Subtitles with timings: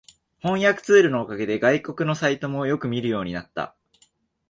[0.41, 3.75] 翻訳ツールのおかげで外国のサイトもよく見るようになった